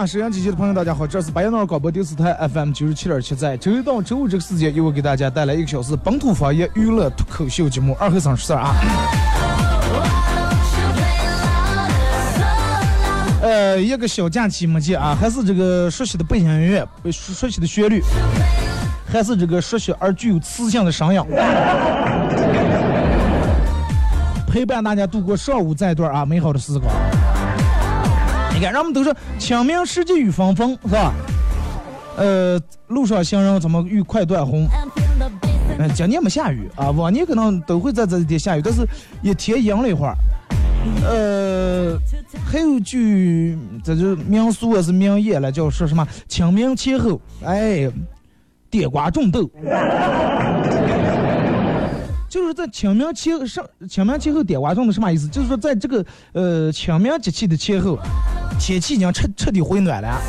[0.00, 8.74] 啊，沈阳机器的朋友，大家好，这是白羊脑广播电视台 FM 九十七点七，在周一到周五这个时间，由我给大家带来一个小时本土方言娱乐脱口秀节目《二和尚说事儿》啊。
[13.42, 18.02] 呃，一个小假期没见啊，还是这个熟悉的背景音乐，熟熟悉的旋律，
[19.06, 21.20] 还是这个熟悉而具有磁性的声音，
[24.46, 26.90] 陪伴大家度过上午这一段啊美好的时光。
[28.60, 31.14] 你看，人们都说清明时节雨纷纷，是吧？
[32.18, 34.68] 呃，路上行人怎么欲快断魂？
[35.78, 38.86] 嗯、今年没下雨啊，往年可能都会在这几天下雨，但是
[39.22, 40.14] 一天阴了一会儿。
[41.06, 41.96] 呃，
[42.44, 47.90] 还有句这就民俗啊是民谚了，叫说什么清明前后，哎，
[48.68, 49.48] 点瓜种豆。
[52.28, 55.26] 就是在清明前上清明前后点瓜种的什么意思？
[55.28, 56.04] 就是说在这个
[56.34, 57.98] 呃清明节气的前后，
[58.60, 60.20] 天气已经彻彻底回暖了，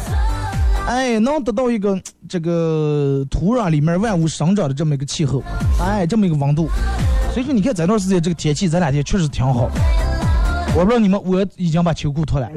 [0.87, 5.43] 哎，能得到一个这个土壤里面万物生长的这么一个气候，
[5.79, 6.69] 哎，这么一个温度。
[7.33, 9.69] 所以说你看这段时间这个天气这两天确实挺好。
[10.73, 12.49] 我不知道你们，我已经把秋裤脱了，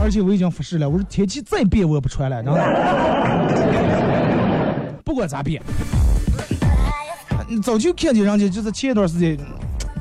[0.00, 2.60] 而且我已经发誓了，我说天气再变我也不穿了，真的。
[5.04, 5.60] 不管咋变。
[7.48, 9.36] 你早就看见人家，就是前一段时间，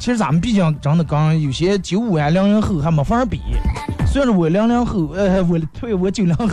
[0.03, 3.39] 其实咱们毕竟真的刚有些九五啊、零零后还没法比。
[4.05, 6.45] 虽然说我零零后，呃，我对我九零后，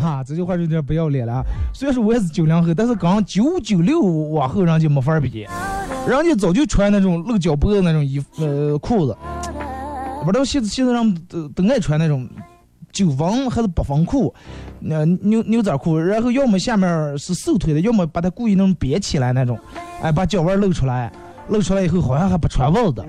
[0.00, 1.42] 哈， 这句话有点不要脸了。
[1.74, 5.48] 虽然说我也是九零后，但是刚九九六往后人就没法比，
[6.06, 9.16] 人家早就穿那种露脚脖的那种衣服呃裤子，
[10.24, 12.24] 不知道现在现在人都都爱穿那种。
[12.92, 14.34] 九分还是八分裤，
[14.80, 19.58] 那牛牛仔裤，然后要么下面是瘦腿的，要么把它故意那种别起来那种，
[20.02, 21.10] 哎，把脚腕露出来，
[21.48, 23.04] 露出来以后好像还不穿袜子。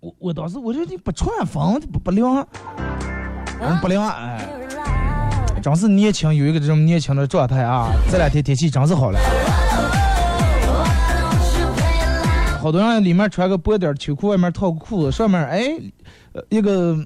[0.00, 2.46] 我我当时我说你不穿风不不凉，
[3.60, 4.46] 嗯不凉哎，
[5.62, 7.90] 真是年轻有一个这种年轻的状态啊！
[8.10, 9.18] 这两天天气真是好了。
[12.66, 15.80] 好多人里面穿个薄点秋裤，外面套个裤子，上面哎，
[16.48, 16.98] 一个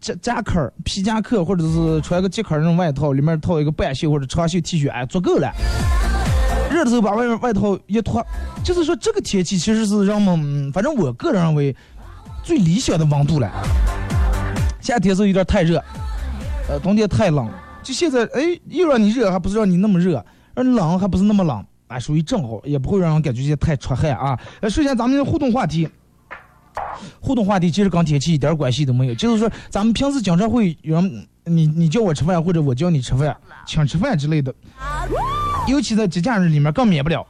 [0.00, 5.52] 夹夹克、皮夹克，或者是穿个夹克那种外套，里面套一个半袖或者长袖 T 恤，哎，足够了。
[6.68, 8.26] 热的时候把外面外套一脱，
[8.64, 11.76] 就是说这个天气其实是让我们，反正我个人认为
[12.42, 13.48] 最理想的温度了。
[14.80, 15.80] 夏天时候有点太热，
[16.68, 17.48] 呃，冬天太冷，
[17.84, 20.26] 就现在哎，又让你热，还不是让你那么热，
[20.56, 21.64] 让你冷还不是那么冷。
[21.86, 24.38] 啊，属于正好，也不会让人感觉太出汗啊。
[24.60, 25.88] 呃，首先咱们的互动话题，
[27.20, 33.36] 互动话题其实跟天气一点关系都没有，就是说咱们平时经常会有人你你叫我吃饭，或者我叫你吃饭，
[33.66, 34.54] 请吃饭之类的，
[35.68, 37.26] 尤其在节假日里面更免不了。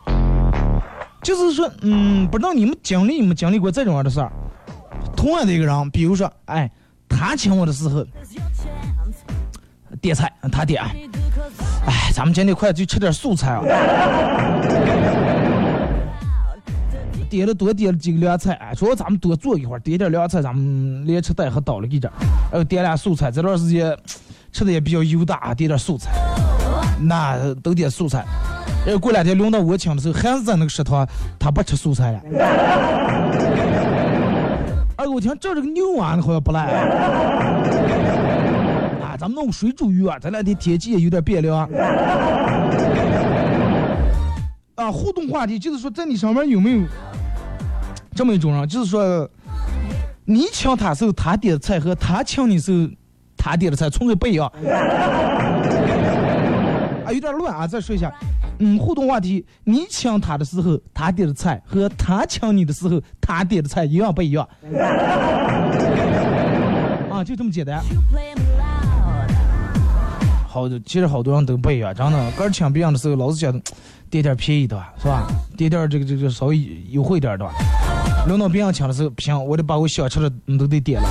[1.22, 4.31] 就是说，嗯，不知道你们经历没经历过这种样的事儿？
[5.16, 6.70] 同样的一个人，比如说，哎，
[7.09, 8.06] 他请我的时候
[10.04, 10.82] 点菜，他点。
[11.86, 13.62] 哎，咱们今天快就吃点素菜啊！
[17.30, 22.12] 点了多点了几个凉菜，哎，说咱们多做一会儿，点点凉菜，咱们连吃带喝倒了一点，
[22.52, 23.30] 然后点俩素菜。
[23.30, 23.96] 这段时间
[24.52, 26.10] 吃的也比较油大，点点素菜，
[27.00, 28.22] 那都点素菜。
[28.84, 31.08] 然后过两天轮到我请的时候，还是在那个食堂，
[31.38, 32.20] 他不吃素菜了。
[34.96, 36.66] 二 哥，我听这这个牛丸好像不赖。
[36.66, 37.62] 啊，
[39.25, 41.67] 咱们弄水煮鱼啊，这两天天气也有点变凉。
[44.76, 46.82] 啊，互动话题就是说，在你上面有没有
[48.15, 49.26] 这么一种人，就是说，
[50.26, 52.87] 你请他时候他点的菜和他请你时候
[53.35, 54.47] 他点的菜从来不一样。
[57.06, 58.12] 啊，有点乱啊，再说一下。
[58.59, 64.47] 嗯，互动话题，你抢他的时候，他点的菜和他抢你的时候，他点的菜一样不一样？
[67.11, 67.82] 啊，就这么简单。
[70.54, 72.30] 好的，其实好多人都不一样，真的。
[72.30, 73.50] 个儿抢别人的时候，老是想
[74.08, 75.26] 点点便宜的，是吧？
[75.56, 77.44] 点点这个这个稍微优惠点的。
[78.28, 81.08] 轮到别人抢的时候，不行，我得把我想吃的你都得点了。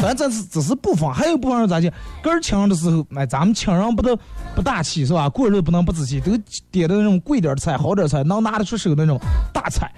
[0.00, 1.92] 反正这是只是部分，还有部分人咋讲？
[2.22, 4.16] 个儿抢的时候，哎，咱们抢人不得
[4.54, 5.28] 不大气是吧？
[5.28, 6.30] 过日子不能不仔细，都
[6.70, 9.20] 点的那种贵点的菜、好点的菜，能拿得出手的那种
[9.52, 9.90] 大菜。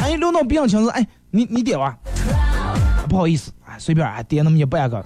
[0.00, 1.94] 哎，轮到别人抢的时，哎，你你点吧，
[3.10, 5.04] 不好意思，哎，随便哎点那么一半个，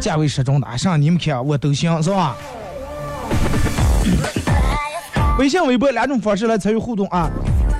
[0.00, 2.36] 价位适中的，哎上你们看我都行是吧？
[5.38, 7.30] 微信、微博两种方式来参与互动啊。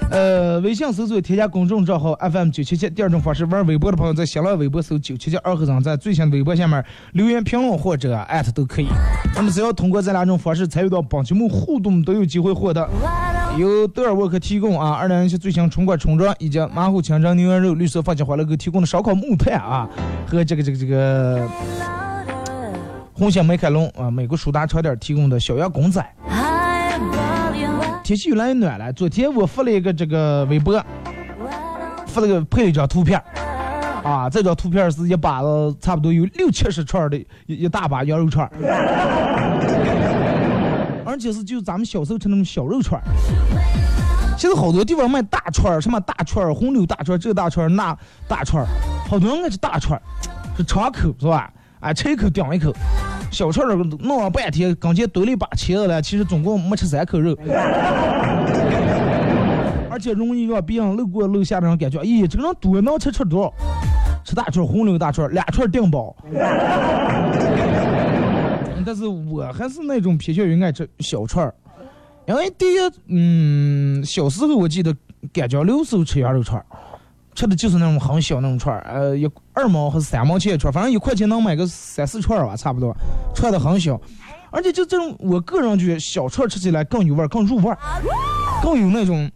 [0.09, 8.87] 呃，微信搜索添加公众账号 FM 九七七，第二种方式玩微博的朋友在新浪微博搜九七七二和尚，在最新的微博下面留言评论或者艾特都可以。
[9.35, 12.89] 那么只要通过这两种方式参与到本节目互动，都有机会获得
[13.59, 19.89] 由德尔沃克提供啊，二零一七最新春款春装以及马虎清蒸牛羊肉绿色放心欢乐哥提供的烧烤木炭啊，
[20.27, 21.49] 和这个这个这个
[23.19, 26.07] 红星美凯龙啊，美国舒达超店提供的小羊公仔。
[28.05, 30.85] 天气越来越暖了，昨天我发了一个这个微博，
[32.07, 33.19] 发了个配了一张图片，
[34.05, 35.41] 啊，这张图片是一把
[35.81, 37.17] 差不多有六七十串的
[37.47, 38.47] 一一大把羊肉串，
[41.07, 43.01] 而且是就咱们小时候吃那种小肉串。
[44.37, 47.97] 现在好多地方卖大串儿，什么大串儿、红柳大串儿、这大串儿、那
[48.29, 48.69] 大串儿，
[49.09, 50.03] 好多人爱吃大串儿，
[50.55, 51.51] 是敞口是吧？
[51.81, 52.73] 啊，吃一口顶一口。
[53.37, 57.37] 小串儿弄了半天，刚才堆了一把茄子了，其实总共没吃三口肉，
[59.91, 63.53] 而且容易让别人路过楼下的人感觉，咦，这个人多能吃吃多少，
[64.25, 66.17] 吃大串儿红柳大串儿，俩串儿顶饱。
[68.87, 71.53] 但是我还是那种偏向于爱吃小串儿，
[72.27, 72.79] 因为第一，
[73.09, 74.97] 嗯，小时候我记得
[75.31, 76.65] 甘江流时候吃羊肉串儿，
[77.37, 82.97] 吃的就是那种很小那种串儿，呃，一二毛还是三毛钱一串，反正一块钱能买个三四串吧，差不多，
[83.35, 84.01] 串的很小，
[84.51, 87.77] 而且就这种，我个人觉得小串吃起来更有味儿，更入味儿，
[88.63, 89.31] 更有那种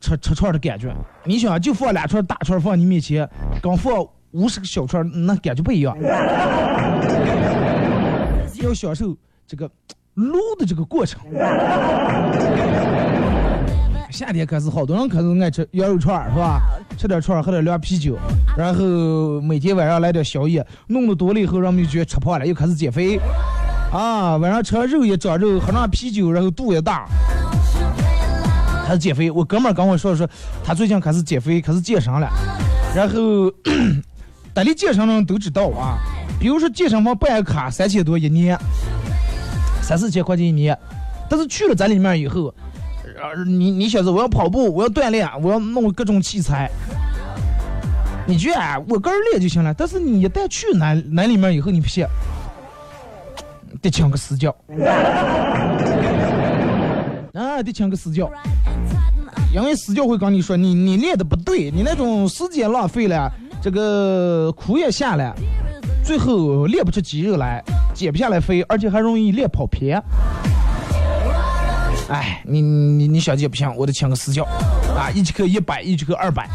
[0.00, 0.90] 吃吃串的感觉。
[1.24, 3.28] 你想，就放两串大串放你面前，
[3.62, 3.94] 刚放
[4.30, 5.94] 五十个小串，那感觉不一样。
[8.62, 9.14] 要享受
[9.46, 9.70] 这个
[10.14, 11.20] 撸的这个过程。
[14.10, 16.60] 夏天开始，好多人开始爱吃羊肉串儿，是吧？
[16.96, 18.16] 吃点串儿，喝点凉啤酒，
[18.56, 23.20] 然后每天晚上来点宵夜，弄得多了以后，人们就觉得吃胖了，又开始减肥。
[23.92, 27.06] 啊，晚上吃完肉也长肉，喝上啤酒，然后肚也大，
[28.86, 29.30] 开始减肥。
[29.30, 30.28] 我哥们儿跟我说说，
[30.64, 32.28] 他最近开始减肥，开始健身了，
[32.94, 33.50] 然后
[34.54, 35.98] 单立健身的人都知道啊。
[36.38, 38.58] 比如说健身房办个卡三千多一年，
[39.80, 40.76] 三四千块钱一年，
[41.28, 42.54] 但是去了咱里面以后，
[43.22, 46.70] 呃，你你想着我要跑步，我要锻炼，我要弄各种器材，
[48.26, 49.72] 你觉得啊，我个人练就行了。
[49.74, 52.06] 但是你一旦去那那里面以后，你不信，
[53.80, 54.54] 得请个私教，
[57.32, 58.30] 啊，得请个私教，
[59.54, 63.32] 因为私教会跟你说，你你练的不对，你那种时间浪费了，
[63.62, 65.34] 这个苦也下了。
[66.04, 70.00] 最后练不出肌肉来，减不下来肥，而且还容易练跑偏。
[72.08, 74.44] 哎，你你你小姐不行，我得请个私教
[74.96, 76.48] 啊，一节课一百，一节课二百。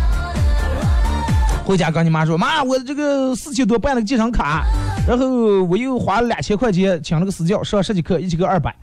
[1.65, 4.65] 回家跟你妈说，妈，我这个四千多办了个健身卡，
[5.08, 8.74] 然后我又花了两千块钱请了个私教上十节课，一节课二百。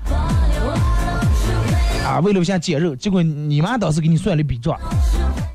[2.06, 4.78] 啊，为了我想减肉，结果你妈当时给你算了一笔账，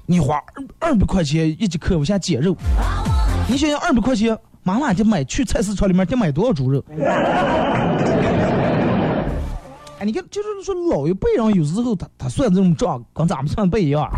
[0.05, 0.35] 你花
[0.79, 2.55] 二二百块钱一节课，我想减肉，
[3.47, 4.37] 你想想二百块钱。
[4.65, 6.81] 妈妈得买去菜市场里面得买多少猪肉？
[10.05, 14.09] 你看，就是说老一辈人有时候他他算这种账跟咱们算不一样。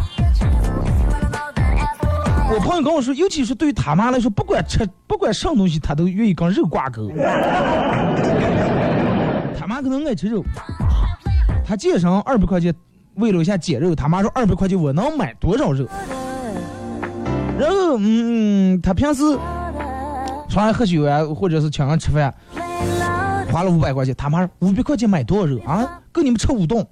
[2.51, 7.09] 我朋友跟我说，尤其是对于他妈来说，不管吃不管什么东西，他都愿意跟肉挂钩。
[9.57, 10.43] 他妈可能爱吃肉，
[11.65, 12.73] 他健身二百块钱，
[13.15, 15.87] 为了一下减肉，他妈说二百块钱我能买多少肉？
[17.59, 19.23] 然后，嗯，他平时。
[20.47, 22.33] 出来喝酒啊，或者是请人吃饭，
[23.55, 26.01] 花了五百块钱，他妈五百块钱买多少肉啊？
[26.11, 26.85] 够你们吃五顿。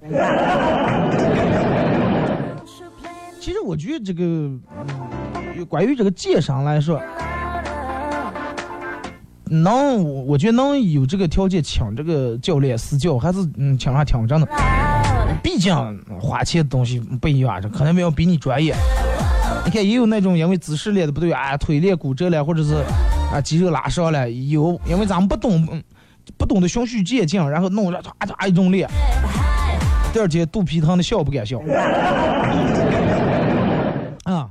[3.38, 4.50] 其实我觉得这个，
[5.68, 6.98] 关于这个健身来说，
[9.44, 14.48] 能，我觉得能有这个条件请这个教练私教，还是嗯请上挺真的。
[15.42, 15.76] 毕竟
[16.18, 18.74] 花钱的东西不一样，这可能没有比你专业。
[19.66, 22.82] 你看，也有那种因为姿势练的不对啊，腿练骨折了，或者是。
[23.32, 25.82] 啊，肌肉拉伤了，有，因为咱们不懂，
[26.36, 28.86] 不懂得循序渐进，然后弄了嚓嚓一种力，
[30.12, 31.58] 第二天肚皮疼的笑不敢笑。
[34.24, 34.48] 啊，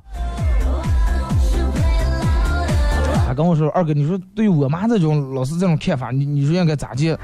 [3.26, 7.18] 他跟我说二哥，你说对于我妈这种老是这种看法，你你说应该咋接？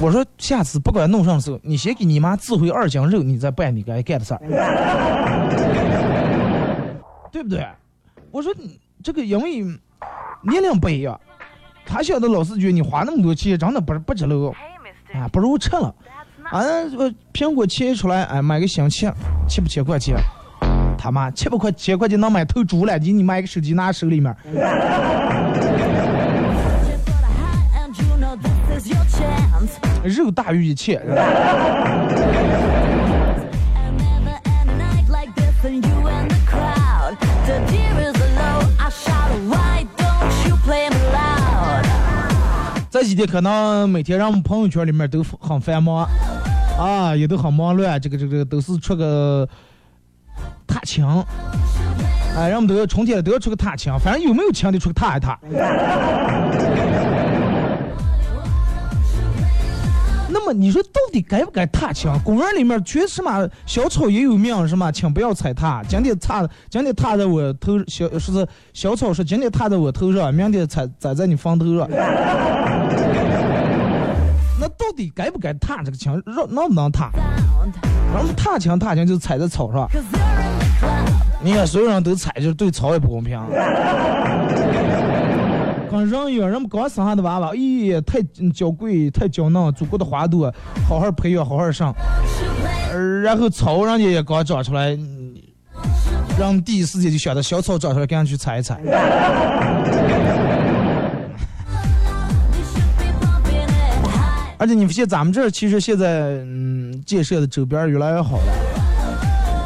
[0.00, 4.40] 我说下次不管弄上手，你先给你妈自回二斤肉，你再办你该干的事儿，
[7.30, 7.64] 对不对？
[8.32, 8.52] 我说
[9.02, 9.60] 这个因为
[10.42, 11.20] 年龄不一样，
[11.84, 14.54] 他晓得老是觉得你花那么多钱真的不是不值了，
[15.14, 15.94] 啊，不如吃了。
[16.44, 19.12] 啊，这个苹果切出来，哎，买个新切，
[19.48, 20.16] 七八千块钱，
[20.98, 24.34] 他妈七八块千块钱能买头猪了，你你买个手机拿手里面.
[30.04, 31.00] 肉大于一切。
[43.12, 46.08] 几天可能每天让我们朋友圈里面都很繁忙，
[46.78, 49.46] 啊，也都很忙乱，这个这个都是出个
[50.66, 51.04] 踏青，
[52.34, 55.38] 哎，让我们都要春天都要出个踏青，反正有没有钱的出个踏一踏。
[60.44, 62.12] 么你说到底该不该踏青？
[62.24, 64.90] 公园里面确实嘛，小草也有命是吗？
[64.90, 65.82] 请不要踩踏。
[65.88, 71.88] 今天踏，今天踏在我头，小是小草是今天踏在我头上，明天踩踩在你房头上。
[74.60, 76.20] 那到底该不该踏这个墙？
[76.24, 77.10] 让能不能踏.
[78.14, 79.88] 然后踏墙踏墙就踩在草上.
[81.42, 83.40] 你看所有人都踩，就是对草也不公平。
[85.92, 88.20] 跟人一样，人们刚生下的娃娃，咦，太
[88.50, 90.52] 娇贵，太娇嫩，祖国的花朵，
[90.88, 91.94] 好好培养，好好上。
[92.90, 94.98] 呃然后草人家也刚长出来，
[96.38, 98.80] 让第一时间就想到小草长出来，赶紧去踩一踩。
[104.58, 108.44] 而且你发现咱们这其实现在嗯建设的周边越来越好了，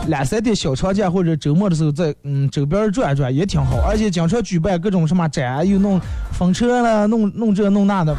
[0.08, 6.00] 两三天小长假或者周末的时候在嗯周边转转也挺好，而且经常举办各种什么展，又弄
[6.32, 8.14] 风车了，弄弄这弄那的，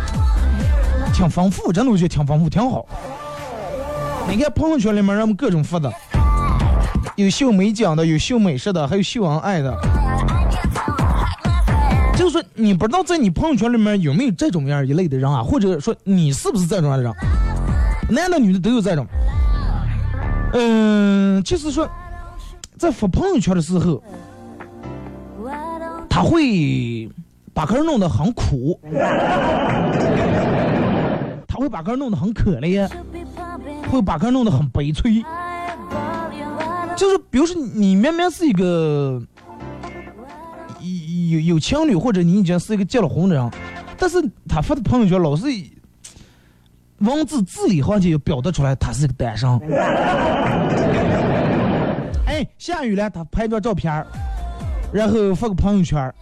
[1.13, 2.86] 挺丰富，真的我觉得挺丰富，挺好。
[4.29, 5.89] 你看朋友圈里面人们各种发的，
[7.15, 9.74] 有秀美景的，有秀美食的，还有秀恩爱的。
[12.17, 17.13] 就是说，你不知道在你朋友圈里面有没有这种样一类的人啊，或者说你是不是这种样的人？
[18.10, 19.06] 男的女的都有这种。
[20.54, 21.88] 嗯，就是说，
[22.77, 24.01] 在发朋友圈的时候，
[26.10, 27.10] 他会
[27.54, 28.80] 把个人弄得很苦，
[31.48, 32.89] 他会把个人弄得很可怜，
[33.92, 35.24] 会把个人弄得很悲催。
[36.96, 39.22] 就是比如说你明明是一个
[41.30, 43.51] 有有情侣，或者你已经是一个结了婚的人，
[43.98, 45.46] 但是他发的朋友圈老是
[47.00, 49.50] 文字字里行间就表达出来他是个单身。
[52.25, 54.06] 哎，下雨了，他拍张照片儿
[54.92, 56.13] 然后发个朋友圈儿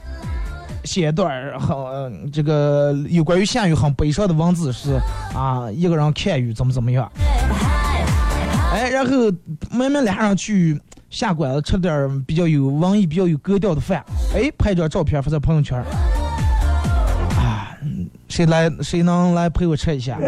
[0.83, 4.99] 写一段很、这个有关于下雨很悲伤的文字是
[5.33, 7.11] 啊，一个人看雨怎么怎么样。
[8.71, 9.11] 哎，然后
[9.71, 10.79] 慢慢俩人去
[11.09, 14.03] 下馆子吃点比较有文艺、比较有格调的饭，
[14.35, 15.85] 哎，拍张照片发在朋友圈儿。
[18.27, 20.17] 谁来谁能来陪我吃一下？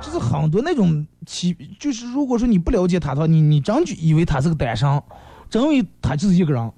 [0.00, 5.02] 就是很多那种奇，就是如果说你不了解他的话，你你真就以为他是个单身，
[5.50, 6.72] 真以为他就是一个人。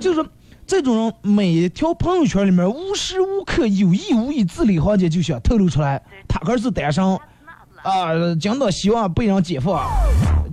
[0.00, 0.26] 就是说
[0.66, 7.04] 这种人每一条朋友圈里面无时无刻有意无意字里行间就想透露出来，他可是单身。
[7.82, 9.84] 啊，讲到希望被人解放，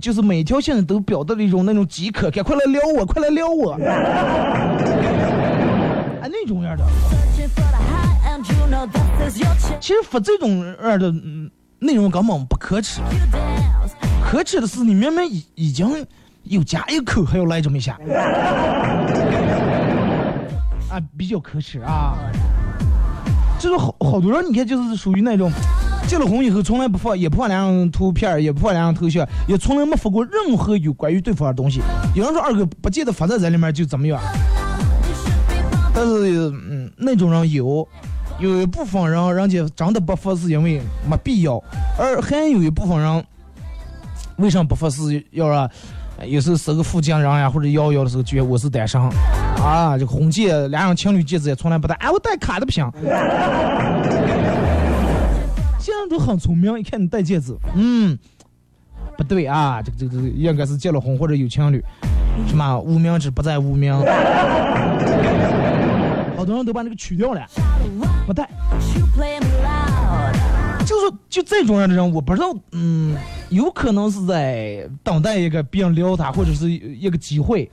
[0.00, 5.19] 就是每条线都表达了一种那种饥渴赶，快来撩我，快来撩我，哎，
[6.30, 6.84] 那种样的。
[9.80, 13.00] 其实发这种样的嗯内容根本不可耻，
[14.24, 16.06] 可耻的是你明明已已经
[16.44, 17.98] 有加一口，还要来这么一下，
[20.90, 22.16] 啊，比较可耻啊。
[23.58, 25.52] 就是好好多人，你看就是属于那种
[26.06, 31.82] 结了婚以后从来不发，也不发两张图片，也不发两张头像，也从来没发过任何有关于对方的东西。
[32.14, 34.18] 有人说二哥不见得发在这里面就怎么样，
[36.00, 37.86] 但是嗯，那种人有，
[38.38, 41.62] 有一部分人人家真的不发是因为没必要，
[41.98, 43.22] 而还有一部分人
[44.38, 45.68] 为什么不发是要让
[46.24, 48.98] 有时候是个附近人呀，或者幺幺的时候觉得我是单身
[49.62, 52.90] 啊，这个婚戒俩人情侣戒指也从来不戴，哎，我戴卡的不行。
[55.78, 58.18] 现在都很聪明，一看你戴戒指，嗯，
[59.18, 61.84] 不对啊，这个这个这个应该是结了婚或者有情侣，
[62.48, 63.94] 什么无名指不在无名。
[66.40, 67.46] 好多人都把那个取掉了，
[68.26, 68.48] 不带。
[70.86, 73.14] 就是就这种样的人，我不知道，嗯，
[73.50, 77.70] 有可能是在等待一个别人撩他，或者是一个机会，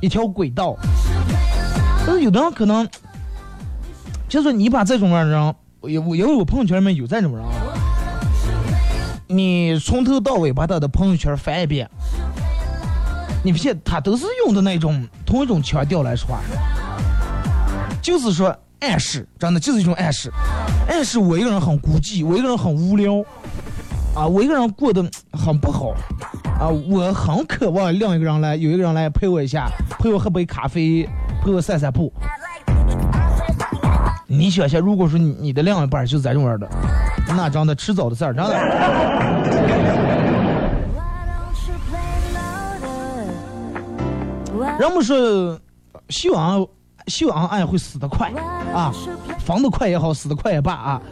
[0.00, 0.74] 一条轨道。
[2.06, 2.88] 但是有的人可能，
[4.26, 5.38] 就是说你把这种样的人，
[5.80, 7.52] 我我因为我朋友圈里面有这种人啊，
[9.28, 11.86] 你从头到尾把他的朋友圈翻一遍，
[13.44, 16.40] 你发现他都是用的那种同一种腔调来说话，
[18.10, 20.32] 就是说暗示，真的就是一种暗示。
[20.88, 23.24] 暗示我一个人很孤寂，我一个人很无聊，
[24.16, 25.00] 啊，我一个人过得
[25.32, 25.90] 很不好，
[26.58, 29.68] 啊，我很渴望另一个人来，有一个人来陪我一下，
[30.00, 31.08] 陪我喝杯咖啡，
[31.44, 32.12] 陪我散散步。
[34.26, 36.68] 你想想，如果说你你的另一半就是这种样的，
[37.28, 38.50] 那真的迟早的事儿，真的。
[44.80, 45.60] 人们说，
[46.08, 46.66] 秀恩
[47.06, 48.30] 秀恩爱会死得快
[48.74, 48.92] 啊，
[49.38, 51.02] 防得快也好，死得快也罢啊。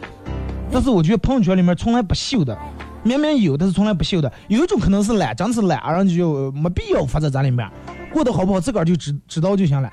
[0.71, 2.57] 但是我觉得朋友圈里面从来不秀的，
[3.03, 4.31] 明明有，但是从来不秀的。
[4.47, 7.67] 有一种可能是懒，真是懒，然后就没必要发在咱里面，
[8.13, 9.89] 过得好不好自个儿就知知道就行了。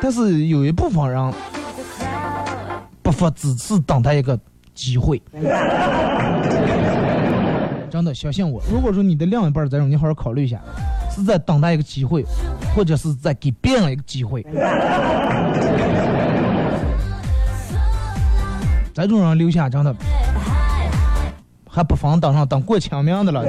[0.00, 1.32] 但是有一部分人
[3.02, 4.38] 不发，只是等待一个
[4.74, 5.20] 机会。
[7.90, 10.60] 真的相信我，如果说你的另一半儿这种，你好好考虑一下，
[11.18, 12.24] 是在等待一个机会，
[12.74, 14.46] 或者是在给别人一个机会。
[18.94, 19.94] 这种人留下真的
[21.68, 23.44] 还不妨当上当过清明的了。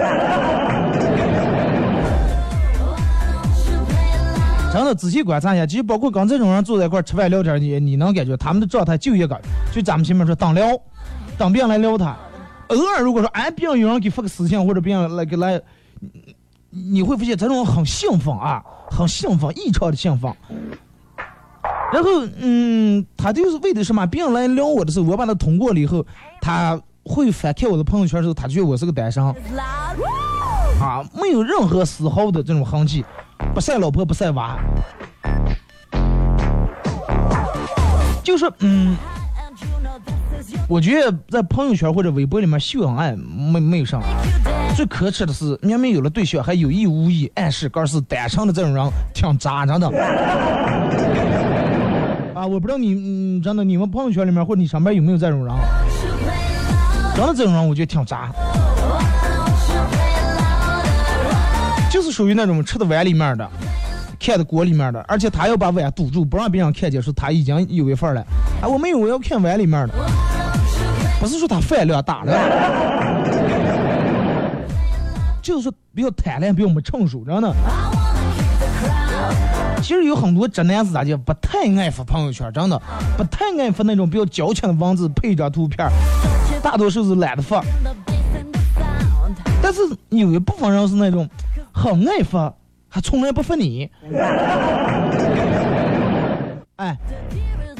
[4.71, 9.41] 真的仔细观察一下，其实包括跟这种人坐在一块儿吃饭聊天，你你能感觉他们的状态就一个，
[9.73, 10.63] 就咱们前面说当聊，
[11.39, 12.15] 当别人来聊他。
[12.67, 15.59] 偶尔如果说哎，别人有人给发个私信或者别人来给来，
[16.69, 20.33] 你你会发现这种很兴奋啊，很兴奋，异常的兴奋。
[21.91, 24.05] 然后嗯，他就是为的什么？
[24.05, 26.05] 别人来撩我的时候，我把他通过了以后，
[26.39, 29.23] 他会翻看我的朋友圈的时候，他觉得我是个单身
[30.79, 33.03] 啊，没有任何丝毫的这种痕迹，
[33.53, 34.57] 不晒老婆不晒娃，
[38.23, 38.95] 就是嗯。
[40.67, 44.03] 我觉得在朋友圈或者微博里面秀恩爱没没有啥，you
[44.43, 44.48] dance.
[44.75, 49.89] 最可耻的是明明有了对象，还有意无意暗示哥是单身的这种人挺渣，真的。
[52.33, 55.53] 啊，我不知道你，嗯，真的你们朋友圈里面或者你上边有没有这种人？
[57.15, 58.31] 真的这种人我觉得挺渣，
[61.91, 63.45] 就是属于那种吃的碗里面的，
[64.17, 68.21] 看的锅里面的，而且他要把碗堵住，不让别人看见，说他已经有一份了。
[68.61, 69.93] 啊，我没有，我要看碗里面的。
[71.19, 72.31] 不是说他饭量大了，
[75.41, 77.55] 就是比较贪婪，比我们成熟，真的。
[79.81, 82.81] 其实有很多直男是咋的，不太爱发朋友圈，真的
[83.17, 85.89] 不太爱发那种比较矫情的文字配一张图片，
[86.61, 87.63] 大多数是懒得发。
[89.61, 91.27] 但是有一部分人是那种
[91.71, 92.53] 很爱发，
[92.87, 93.89] 还从来不发你。
[96.77, 96.97] 哎，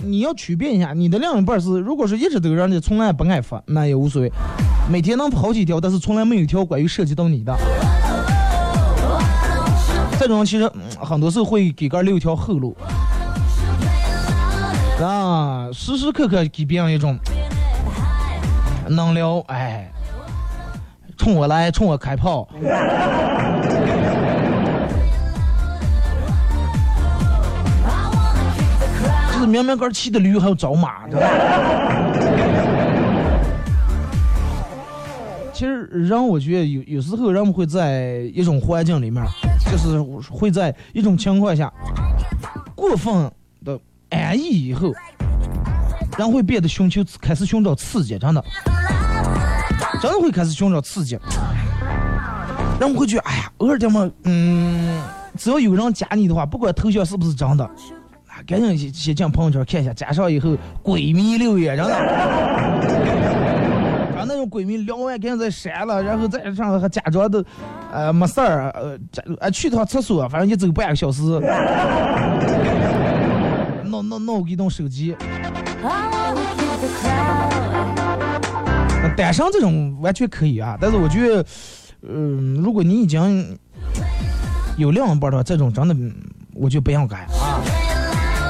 [0.04, 4.32] 你要区别一下，你的另一半是，如果是一直都让你从来不爱发，那也无所谓。
[4.90, 7.56] 每天能跑几条，但是从来没有一条关于涉及到你的。
[10.20, 10.68] 这种其实、
[11.00, 12.76] 很多时候会给个留一条后路，
[15.00, 17.16] 啊，时时刻刻给别人一种
[18.88, 19.92] 能聊，哎，
[21.16, 22.50] 冲我来，冲我开炮。
[29.32, 31.28] 就是明明个骑的驴还要找马，知道吧？
[35.60, 39.22] 其实人，我觉得有有时候人们会在一种环境里面，
[39.70, 40.00] 就是
[40.32, 41.70] 会在一种情况下
[42.74, 43.30] 过分
[43.66, 43.78] 的
[44.10, 44.94] 安逸以后，
[46.18, 48.42] 人会变得寻求开始寻找刺激，真的，
[50.02, 51.20] 真的会开始寻找刺激。
[52.80, 55.04] 人们会觉得，哎呀，偶尔这么，嗯，
[55.38, 63.19] 只要有人加你的话，不管头像是不是真的，啊，赶紧先先进朋友圈看一下，加上以后鬼迷六眼，真的。
[64.46, 67.44] 闺蜜聊完，赶紧再删了，然后再上还假装的，
[67.92, 71.22] 呃，没事儿，呃，假呃去趟厕所，反正也走半个小时，
[73.86, 75.16] 弄弄弄一动手机
[75.84, 77.50] ，I wanna keep the crowd.
[79.02, 81.46] 呃单身这种完全可以啊，但是我觉得，
[82.08, 83.58] 嗯、如果你已经
[84.78, 85.96] 有另一半的话，这种真的，
[86.54, 87.62] 我就不想干啊。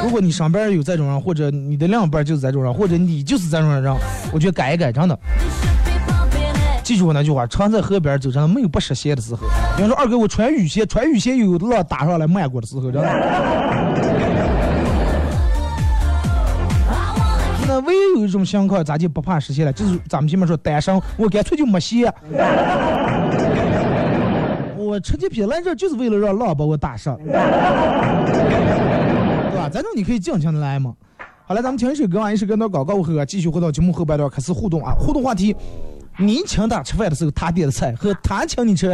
[0.03, 3.95] 如果你上边有这种人，或者你的另一半就是这种人，或者你就是这种人，
[4.31, 5.19] 我觉得改一改，真的。
[6.89, 9.41] 记住我那句话，常在河边走，真没有不湿鞋的时候。
[9.77, 13.03] 你方说，二哥，我穿雨鞋，穿雨鞋有浪打上来漫过的时候，知道？
[17.67, 22.11] 那唯有一种情况，咱就不怕湿鞋了，就是咱们前面说单身，我干脆就没鞋。
[24.75, 27.31] 我吃鸡皮来这就是为了让浪把我打上，对
[29.55, 29.69] 吧？
[29.71, 30.95] 咱这你可以尽情的来嘛。
[31.45, 35.55] 好了，咱们听一首歌啊，一首歌到广告后啊，继续回到节目后半段开始互动啊，互动话题。
[36.21, 38.87] 你请他吃饭的时候他点的菜，和他请你吃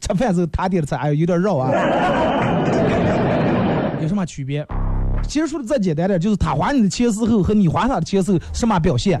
[0.00, 1.72] 吃饭的时候他点的菜，哎，有点绕啊。
[4.00, 4.64] 有什么区别？
[5.24, 9.20] 其实说的再简单点，就是他花你的钱时候和你花他的钱时候什么表现？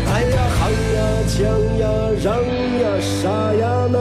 [0.71, 1.39] 抢呀抢
[1.79, 1.83] 呀，
[2.23, 2.33] 让
[2.79, 3.93] 呀杀呀，能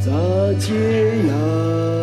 [0.00, 0.10] 咋
[0.58, 0.72] 解
[1.28, 1.99] 呀？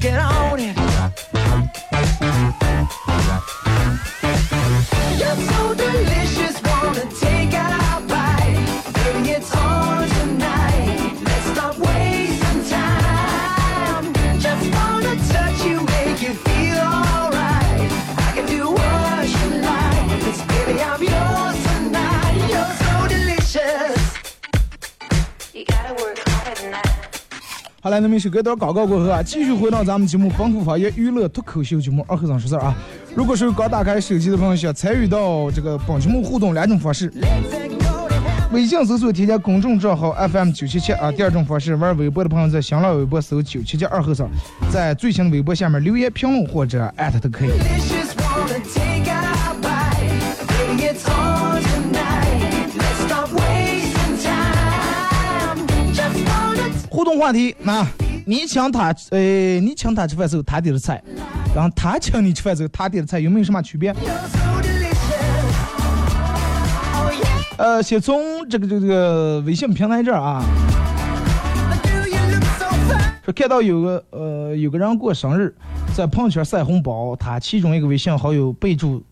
[0.00, 0.59] Get on
[27.82, 32.76] 好来，那么一首歌段广告过后啊，继续回到咱们节目本土方言娱乐脱口秀节目二和尚说事儿啊。
[33.14, 37.10] 如果是刚打开手机的朋友，想参与到这个本节目互动两种方式：
[38.52, 44.28] 微信搜索添加公众账号 FM 九七七啊；第二种方式，玩微博的朋友在新浪微博搜九七七二和尚，
[44.70, 47.50] 在最新的微博下面留言评论或者艾特都可以。
[57.20, 57.86] 话题，那、
[58.24, 61.02] 你请他，呃，你请他吃饭时候他点的菜，
[61.54, 63.94] 然后他请你吃饭时候他点的菜有没有什么区别？
[67.58, 70.42] 呃，先从这个这个这个微信平台这儿啊，
[73.22, 75.54] 说看到有个呃有个人过生日，
[75.94, 79.04] 在朋友圈晒红包，他其中一个微信好友备注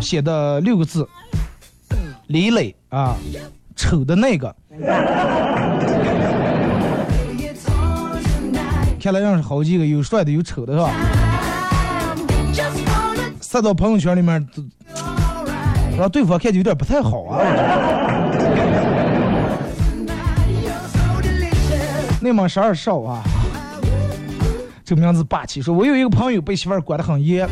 [0.00, 1.06] 写的六个字：
[2.28, 3.14] 李磊啊，
[3.76, 4.56] 丑的那个。
[8.98, 10.90] 看来认识好几个，有帅的，有丑的，是吧？
[13.40, 14.46] 晒到朋友圈里面，
[15.96, 17.40] 让对方看着有点不太好啊。
[22.20, 23.22] 内蒙十二少啊，
[24.84, 25.62] 这个名字霸气。
[25.62, 27.48] 说我有一个朋友被媳妇儿管得很严，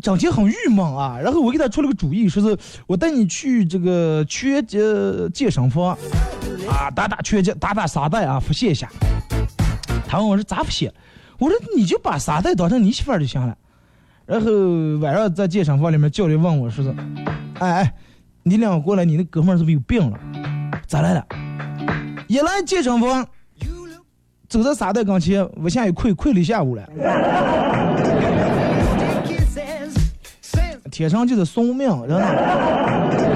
[0.00, 1.18] 整天很郁闷啊。
[1.22, 5.96] 然后我给他出了个主意，说是我带你去这个拳呃健身房
[6.68, 8.88] 啊，打打拳击，打打沙袋啊，复现一下。
[10.12, 10.92] 他问我说咋不写？
[11.38, 13.56] 我说你就把沙袋当成你媳妇儿就行了。
[14.26, 14.50] 然后
[15.00, 16.94] 晚上在健身房里面，教练问我说是，
[17.60, 17.94] 哎哎，
[18.42, 20.20] 你俩过来，你那哥们儿是不是有病了？
[20.86, 21.26] 咋来了？
[22.28, 23.26] 一来健身房，
[24.50, 26.86] 走在沙袋跟前，我现在也跪跪了一下午了。
[29.24, 29.94] Kisses.
[30.44, 33.31] Send 天生就是送命，真的。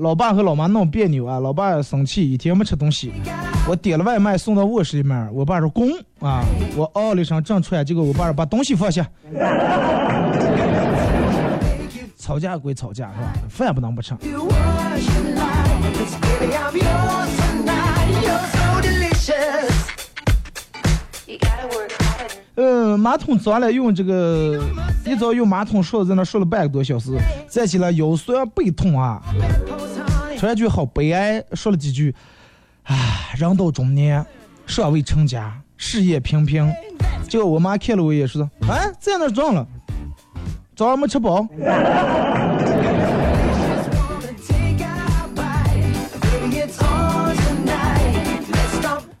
[0.00, 3.12] 老爸和老妈闹别扭啊，老爸生气，一天没吃东西。
[3.68, 6.42] 我点了外卖送到卧室里面，我爸说滚啊！
[6.74, 9.06] 我哦了一声正出来，结果我爸说把东西放下。
[12.16, 13.34] 吵架归吵架是吧？
[13.50, 14.14] 饭不能不吃。
[21.26, 21.99] You gotta work.
[22.56, 24.62] 呃，马桶脏了，用这个
[25.06, 27.16] 一早用马桶刷在那刷了半个多小时，
[27.48, 29.22] 站起来腰酸背痛啊，
[30.38, 32.14] 突然觉得好悲哀，说了几句，
[32.84, 34.24] 唉，人到中年，
[34.66, 36.70] 尚未成家，事业平平。
[37.28, 39.66] 结果我妈看了我一眼，说：“哎，在那撞了，
[40.74, 41.46] 早上没吃饱。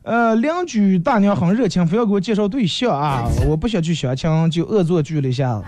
[0.02, 5.64] 呃，邻居大娘很热情，非要给我介绍对象啊，我不想去相亲，就恶作剧了一下子。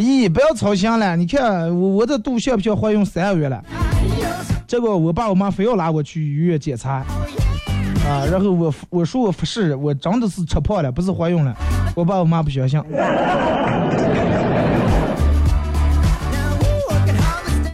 [0.00, 3.62] 咦，不要操心了，你看我我这肚像不像怀孕三个月了？
[4.66, 7.04] 结果我爸我妈非要拉我去医院检查，
[8.04, 11.54] 啊，然后我我说我不是，我真的是吃胖了，不是怀孕了。
[11.94, 12.82] 我爸我妈不相信，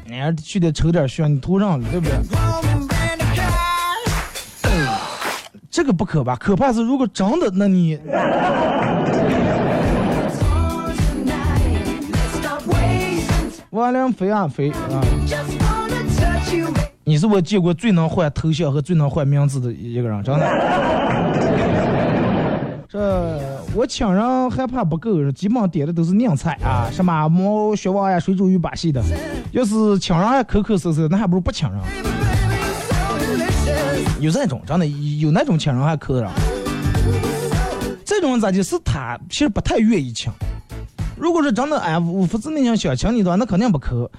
[0.05, 2.15] 你还去得抽点血，你头上了，对不对？
[5.79, 7.97] 这个不可怕，可怕是如果真的，那你
[13.71, 15.01] 王良飞啊飞啊，
[17.05, 20.47] 你是我见过最能换头像和最能换名字的一个人，真的。
[22.89, 23.41] 这
[23.73, 29.01] 我请人害怕不够，基本点的都是靓菜啊，什么毛血旺呀、水煮鱼把戏的。
[29.53, 31.81] 要是请人还抠抠搜搜，那还不如不请人。
[34.21, 36.29] 有这种真的有那种请人还抠的，
[38.05, 40.33] 这种咋就是他其实不太愿意请。
[41.17, 44.11] 如果是真的哎五福子那样想请你的话，那肯定不抠。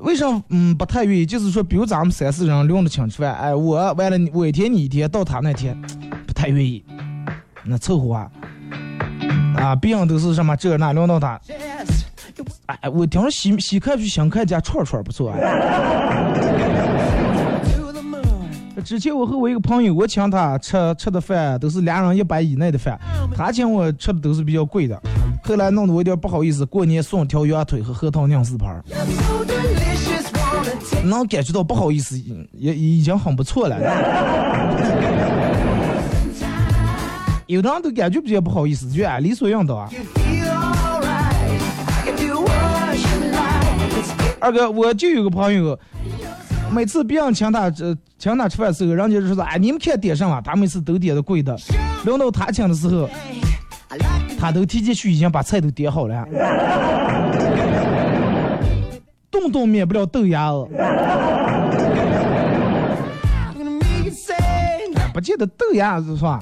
[0.00, 1.24] 为啥嗯不太愿意？
[1.24, 5.74] 就是说，比如咱们三四人轮着请吃饭，哎，我完了你我一天你一天，到他那天
[6.26, 6.84] 不太愿意，
[7.64, 8.30] 那凑合啊。
[9.56, 11.40] 啊，别人都是什么这那轮到他，
[12.66, 16.95] 哎，我听说西西客去新客家串串不错哎。
[18.86, 22.96] 之前我和我一个朋友，我请他吃吃的饭都是两人一百以内的饭，
[23.34, 24.96] 他请我吃的都是比较贵的。
[25.42, 28.84] 后来弄得我有点不好意思，过年送条羊腿和核桃酿四盘儿，
[31.04, 32.16] 能感觉到不好意思，
[32.52, 33.76] 也已经很不错了。
[37.48, 39.76] 有的人都感觉比较不好意思，就按理所应当。
[44.38, 45.76] 二哥，我就有个朋友，
[46.70, 51.56] 每次别人请他这请他吃饭的时候，人家就说哎你们看点什么，他每次都点的贵的，
[52.04, 53.08] 轮到他请的时候，
[54.38, 56.26] 他都提前去已经把菜都点好了，
[59.30, 60.68] 动动免不了豆芽子，
[65.14, 66.40] 不见得豆芽子是吧？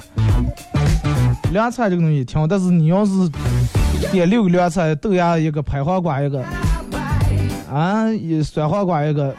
[1.51, 3.11] 凉菜这个东西挺好，但是你要是
[4.11, 6.43] 点六个凉菜，豆芽一个，拍黄瓜一个，
[7.71, 8.07] 啊，
[8.43, 9.33] 酸黄瓜一个，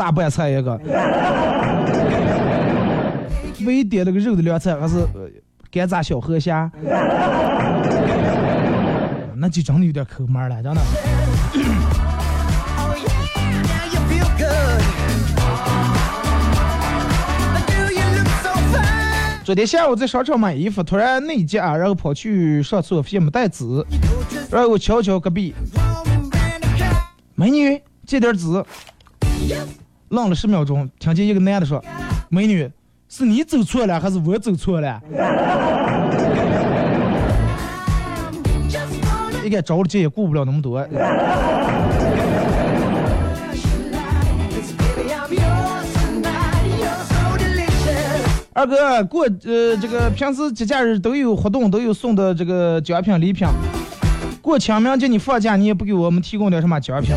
[0.00, 0.80] 大拌菜一个，
[3.66, 5.28] 唯一点了个肉的凉菜还是呃
[5.70, 6.72] 干炸小河虾，
[9.36, 10.80] 那就真的有点抠门了，真的。
[12.78, 12.96] Oh?
[19.44, 23.84] 昨天下午在商场买衣服，突然内急啊，然后跑去上厕所，发现没带纸
[24.50, 25.54] 然后我瞧瞧隔壁.
[27.34, 28.46] 美女借点纸，
[30.10, 31.82] 愣了十秒钟，听见一个男的说
[32.28, 32.68] ：“美女，
[33.08, 35.00] 是你走错了还是我走错了
[38.68, 40.78] Just wanna？” 一看着急也顾不了那么多，
[48.52, 53.46] 二哥过呃这个平时节假日都有活动，都有送的这个奖品礼品。
[54.42, 57.14] 过清明节你放假，你也不给我们提供点什么奖品？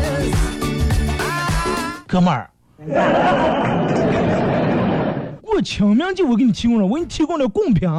[2.06, 2.48] 哥们儿，
[5.42, 7.88] 过清明节我给你提供了，我给你提供了贡品。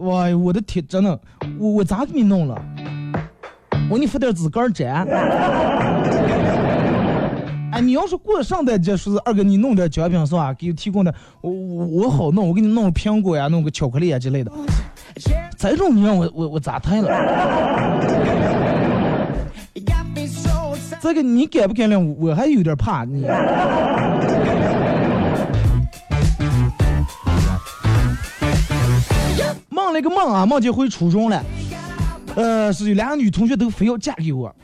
[0.00, 1.18] 哇，我的天，真的，
[1.58, 2.62] 我我咋给你弄了？
[3.90, 5.06] 我给你发点纸杆儿粘。
[7.72, 10.52] 哎，你要是过圣诞节，说是二哥你弄点奖品是吧？
[10.54, 14.50] 给你提供的，我我我好弄，我给你弄个苹果呀，弄个巧克力啊之类的。
[15.56, 17.10] 这种你让我我我咋谈了？
[21.00, 22.16] 这个你敢不敢领？
[22.18, 23.22] 我还有点怕你。
[29.70, 31.42] 梦了个梦啊，梦见回初中了，
[32.34, 34.54] 呃，是有两个女同学都非要嫁给我，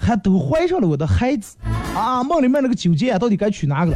[0.00, 1.56] 还都怀上了我的孩子
[1.94, 2.22] 啊。
[2.24, 3.94] 梦里面那个纠结啊，到底该娶哪个.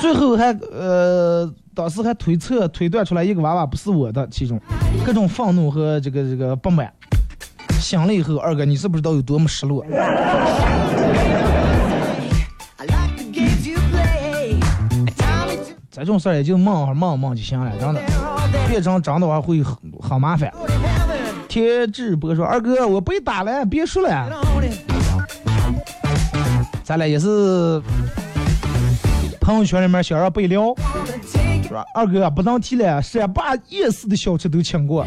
[0.00, 4.60] 最后还呃，当时还推测推断出来一个娃娃不是我的，其中
[5.04, 6.92] 各种愤怒和这个这个不满。
[7.80, 9.84] 想了以后，二哥你是不知道有多么失落。
[15.90, 18.00] 这种事儿也就忙会儿梦梦就行了，真的.
[18.68, 20.50] 变成真的话会很很麻烦。
[21.48, 24.30] 铁志博说：“二哥，我被打了，别说了。”
[26.82, 27.82] 咱俩也是
[29.40, 30.74] 朋友圈里面想让被撩.
[31.64, 31.84] 是吧？
[31.94, 35.04] 二哥不能提了，三把夜市的小吃都请过。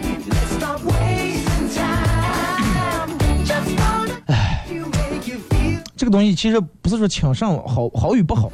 [6.04, 8.52] 这个东西其实不是说请上好好与不好，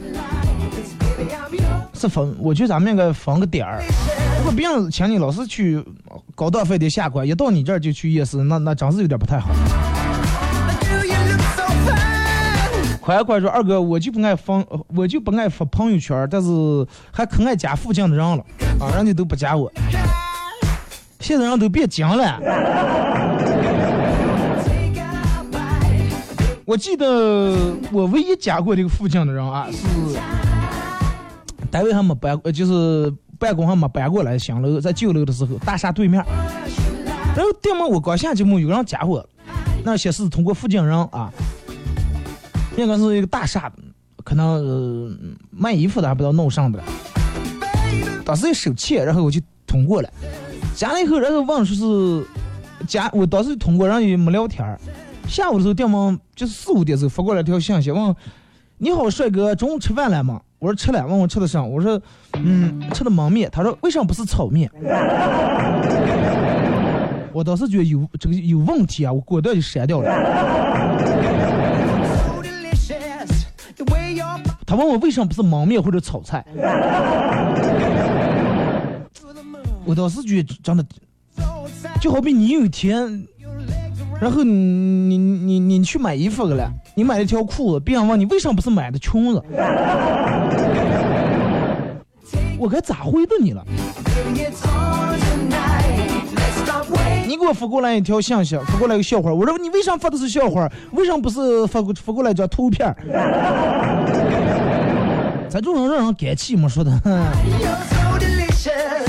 [1.96, 3.82] 是分，我觉得咱们应该分个点儿。
[4.38, 5.84] 如果别人请你老是去
[6.36, 9.50] 高档饭店下馆，一到你这儿就去夜市，那那真是有点不太好。
[13.02, 14.64] 快快说，二哥，我就不爱发，
[14.96, 16.50] 我就不爱发朋友圈，但是
[17.10, 18.46] 还可爱加附近的人了，
[18.80, 19.72] 啊，人家都不加我。
[21.20, 22.40] 现在人都变精了。
[26.70, 29.88] 我记得我唯一加过这个附近的人啊，是
[31.72, 36.24] 单位还没搬，呃，就是办公还没搬过来新楼，在旧楼的时候，大厦对面。
[37.36, 39.28] 然后店门我刚下去没，有人加我，
[39.84, 41.34] 那显示通过附近人啊，
[42.78, 43.72] 应该是一个大厦，
[44.24, 45.18] 可能、
[45.50, 46.80] 卖衣服的还不知道弄上的。
[48.24, 50.10] 当时一手欠，然后我就通过了，
[50.76, 52.28] 加了以后，然后问说是
[52.86, 54.64] 加，我当时通过，然后也没聊天。
[55.30, 58.16] 下午的时候，店门就是四五点的时候发过来一条信息，问
[58.80, 60.42] 你好，帅哥，中午吃饭了吗？
[60.58, 61.64] 我说吃了，问我吃的啥？
[61.64, 62.02] 我说
[62.34, 63.48] 嗯，吃的焖面。
[63.52, 64.70] 他说为什么不是炒面？
[67.32, 70.10] 我当时觉得有这个有问题啊，我果断就删掉了。
[74.66, 76.44] 他问我为什么不是焖面或者炒菜？
[79.86, 80.84] 我当时觉得真的，
[82.02, 83.28] 就好比你有一天，
[84.22, 89.42] 然后你你你你去买衣服去了，你买了条裤子，别人问你为什么不是买的裙子，
[92.58, 93.66] 我该咋回答你了？
[97.26, 100.70] 你给我发过来一条信息，发过来一个笑话，我说你为啥发的是笑话？
[100.92, 102.94] 为什么不是发过发过来一张图片？
[105.48, 106.92] 咱这种让人干气嘛，说的。
[107.06, 109.08] You're so delicious.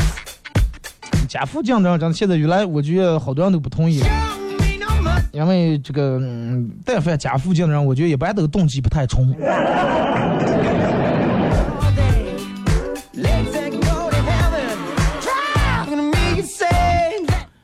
[1.26, 4.02] 家父讲这样讲，现在原来我觉得好多人都不同意，
[5.32, 9.32] 因为这个，嗯，但凡家附近的人，我觉得一般这个动机不太纯。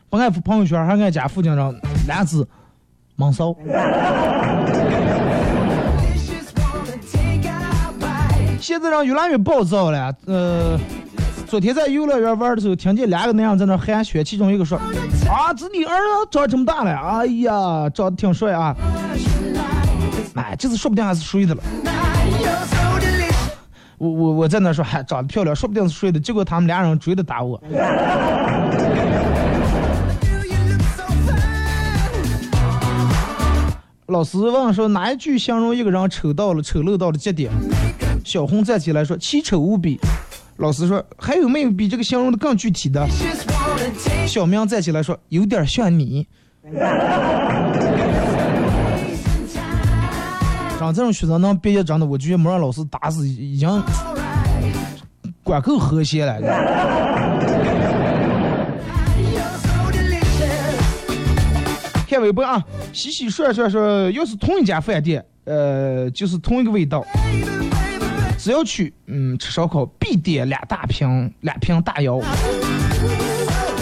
[0.09, 2.49] 不爱朋友圈，还爱家附近人，男子
[3.17, 3.55] 猛骚。
[8.61, 10.79] 现在人越来越暴躁了，呃。
[11.49, 14.77] 昨天在游乐园玩的时候，听见两个男样在那喊雪，其中一个说
[15.31, 18.75] ：“啊，这你儿子长这么大了，哎呀，长得挺帅啊！”
[20.35, 21.63] 哎，这次说不定还是睡的了。
[23.97, 26.19] 我我我在那说，还长得漂亮，说不定是睡的。
[26.19, 27.63] 结果他们俩人追着打我。
[34.07, 37.53] 老师问说哪一句形容一个人丑到了丑陋到了极点？
[38.25, 40.01] 小红站起来说奇丑无比。
[40.59, 43.07] 老师说还有没有比这个形容的更具体的？
[44.27, 46.27] 小明站起来说有点像你。
[50.79, 53.69] 像这种学生能毕业，真的我觉得没让老师打死，已经
[55.43, 56.41] 管够和谐了。
[62.09, 67.05] 看微博啊，洗洗涮涮说，要是同一家饭店，呃，就是同一个味道，
[68.47, 72.21] 只要去嗯吃烧烤，必点两大瓶两瓶大窑。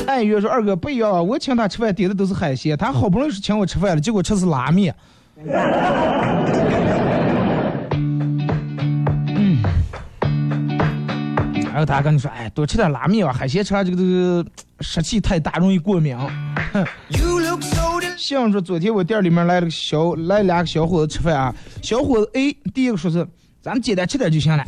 [0.06, 4.94] 爱约说二哥不一样，我请他吃饭点的都是海鲜，他好不容易是请我吃饭了，结果吃的是拉面。
[9.36, 9.62] 嗯，
[11.66, 14.42] 然后他跟你说，哎，多吃点拉面吧，海鲜吃完这个这个
[14.80, 16.16] 湿气太大，容易过敏。
[16.72, 16.86] 哼。
[18.16, 23.28] 像说昨天我店里面来了个小来两个小伙子吃饭啊，小伙子 A 第一个说是
[23.64, 24.62] 咱们简单吃点就行了，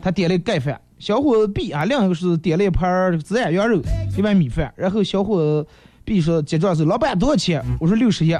[0.00, 0.80] 他点了盖饭。
[1.00, 3.82] 小伙子 B 啊，另一个是点了一盘孜然羊肉，
[4.16, 4.72] 一碗米饭。
[4.76, 5.66] 然后小伙子
[6.04, 7.60] B 说结账时，老板多少钱？
[7.80, 8.32] 我说六十一。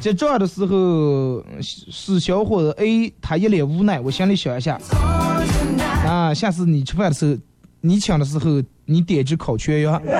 [0.00, 4.80] 结账的时候是小伙子 A，他一脸无奈，我心里想一下，
[6.04, 7.36] 啊，下次你吃饭的时候，
[7.82, 9.94] 你请的时候，你点只烤全羊。
[9.94, 10.10] I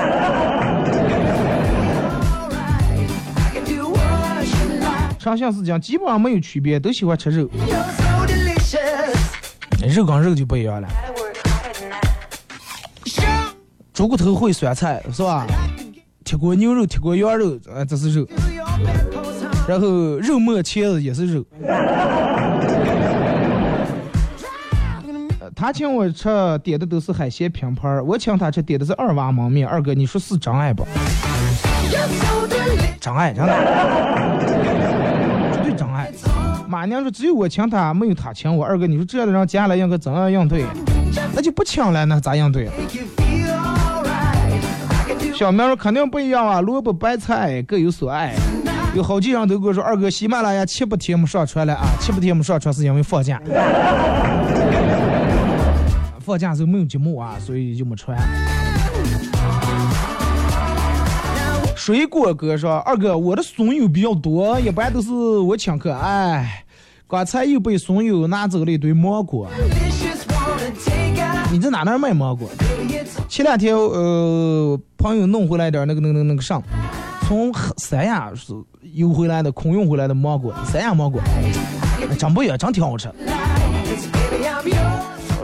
[3.52, 5.18] can do what you like.
[5.18, 7.50] 上下是讲基本上没有区别，都喜欢吃肉。
[9.89, 10.89] 肉跟肉就不一样了。
[13.93, 15.47] 猪骨头烩酸菜是吧？
[16.24, 18.26] 铁锅牛肉、铁锅羊肉，呃，这是肉。
[19.68, 19.87] 然后
[20.18, 21.45] 肉末茄子也是肉。
[25.55, 26.28] 他请我吃
[26.64, 29.68] 点的都是海鲜拼盘，我请他吃点的是二娃焖面。
[29.68, 30.85] 二哥，你说是真爱不？
[33.01, 34.34] 真爱，真的，
[36.85, 38.62] 马娘说只有我请他，没有他请我。
[38.62, 40.66] 二哥，你说这样的人接下来应该怎样应对？
[41.35, 42.68] 那就不请了，那咋应对？
[45.35, 48.35] 小明说肯定不一样啊，萝卜白菜各有所爱。
[48.95, 53.41] 有好几人都跟我说，二哥喜马拉雅七八天没上传了啊，七八天没上传是因为放假。
[56.20, 58.14] 放假时候没有节目啊，所以就没传。
[61.74, 65.93] 水果哥说：“二哥，我的损友比较多，一般都是我请客。
[65.93, 66.64] 哎，
[67.07, 69.48] 刚才又被损友拿走了一堆芒果。
[71.52, 72.48] 你在哪那儿卖芒果？
[73.28, 76.62] 前两天呃，朋友弄回来点儿那个那个那个那个上，
[77.26, 78.52] 从三亚是
[78.94, 81.20] 邮回来的空运回来的芒果，三亚芒果，
[82.11, 83.09] 哎真不一样，真挺好吃。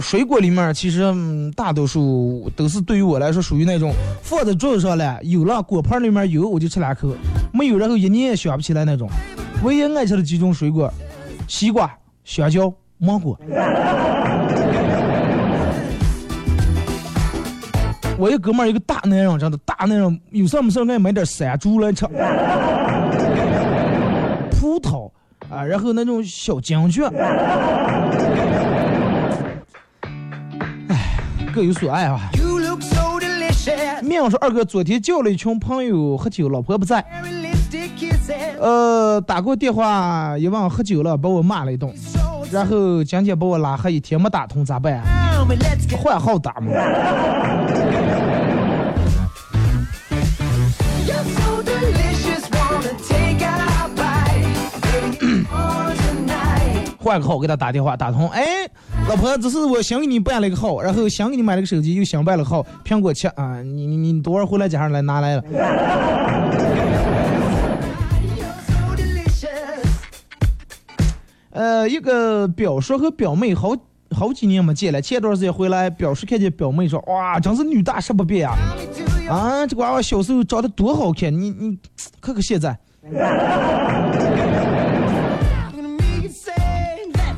[0.01, 1.15] 水果里面其实、
[1.55, 3.93] 大多数都是对于我来说属于那种
[4.23, 7.15] 放在桌子上了，有了果盘里面有我就吃两口，
[7.53, 9.09] 没有然后一年也想不起来那种。
[9.63, 10.91] 唯一爱吃的几种水果，
[11.51, 11.93] 西瓜、
[12.23, 13.37] 香蕉、芒果。
[18.17, 22.07] 我一哥们儿一个大男人，真的大男人，有事没事爱买点山竹来吃，
[24.53, 25.11] 葡萄
[25.51, 27.09] 啊，然后那种小金桔，
[30.87, 31.19] 哎，
[31.53, 32.31] 各有所爱啊。
[32.81, 34.03] So delicious.
[34.03, 37.05] 面说二哥昨天叫了一群朋友喝酒，老婆不在.
[38.61, 41.91] 呃，打过电话一问喝酒了，把我骂了一顿，
[42.53, 45.05] 然后今天把我拉黑一天没打通咋办、啊
[45.97, 46.71] 换号打嘛。
[57.03, 58.45] 换个号给他打电话打通，哎，
[59.09, 65.43] 老婆，这是我新给你办了一个号，然后想给你买了个手机，又想办了个号，苹果七啊，你你你多会儿回来加上来拿来了。
[71.61, 73.77] 呃，一个表叔和表妹好
[74.13, 78.57] 好几年没见了，前段时间回来，表叔看见表妹说，哇，真是女大十八变啊！
[79.29, 81.79] 啊，这个娃娃小时候长得多好看，你你
[82.19, 82.79] 看看现在。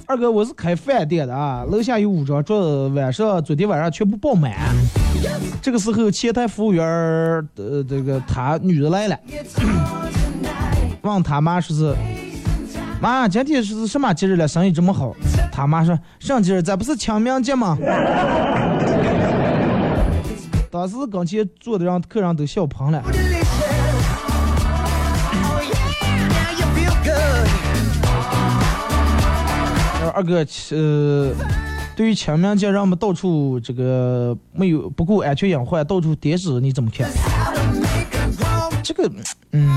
[0.07, 4.53] 二哥，我是开饭店的啊，楼下有五张桌子，晚上昨天晚上全部爆满。
[5.61, 9.18] 这个时候前台服务员儿，呃，这个他女的来了.
[11.03, 11.97] 问他妈说是，
[13.03, 14.47] 妈，今天是什么节日了？
[14.47, 15.13] 生意这么好？
[15.51, 17.77] 他妈说，上节日咱不是清明节吗？
[20.71, 23.03] 当时跟前坐的让客人都笑喷了。
[30.15, 31.35] 二哥，呃，
[31.97, 37.11] 对于清明节让我们到处这个没有不顾安全隐患，到处点纸，你怎么看？
[38.85, 39.11] 这个，
[39.51, 39.69] 嗯，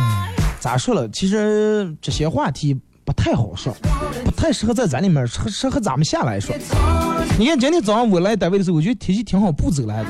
[0.60, 1.10] 咋说了？
[1.10, 3.72] 其实这些话题不太好说，
[4.26, 6.56] 不太适合在咱里面，适合适合咱们下来说。
[7.38, 10.10] 你看今天早上我来单位的时候，我觉得天气挺好，不走来的。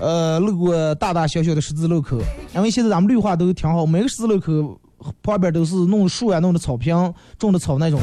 [0.00, 2.18] 呃，路过大大小小的十字路口，
[2.54, 4.78] 因为现在咱们绿化都挺好，每个十字路口
[5.22, 8.00] 旁边都是弄树呀、弄的草坪、种的草那种。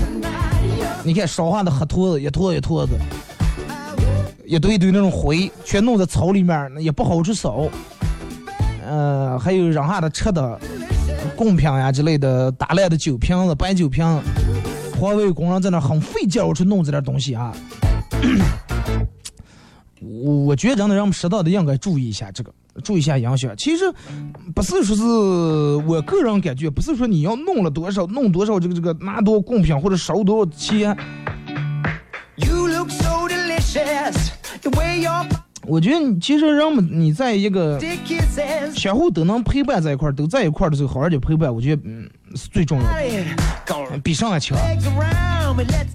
[1.04, 2.94] 你看烧化的黑坨子，一坨一坨子，
[4.46, 7.68] 一堆一堆那种灰，全弄在草里面，那也不好去扫。
[8.86, 10.58] 呃，还有让下的吃的
[11.36, 14.06] 贡品呀之类的，打烂的酒瓶子、白酒瓶，
[15.00, 17.54] 环卫工人在那很费劲儿去弄这点东西啊。
[20.02, 23.56] 我 我觉得真的让我们适当的应该注意一下这个，注意一下影响。
[23.58, 23.84] 其实
[24.54, 25.04] 不是说是
[25.88, 30.96] 我个人感觉，不是说你要弄了多少，弄多少这个这个拿多少贡品或者烧多少钱。
[32.38, 34.30] You look so delicious.
[34.62, 35.26] The way your
[35.68, 37.80] 我觉得你其实人们你在一个.
[38.76, 44.58] 相互都能陪伴在一块儿，都在一块儿的时候，好好的陪伴，我觉得嗯是最重要的，比上一强。